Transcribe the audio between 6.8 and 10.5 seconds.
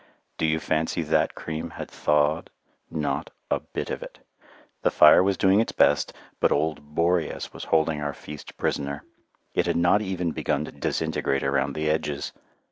Boreas was holding our feast prisoner. It had not even